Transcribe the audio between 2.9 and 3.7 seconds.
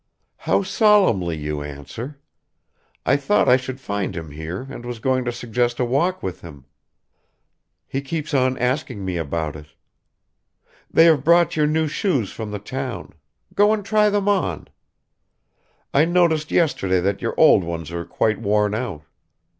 I thought I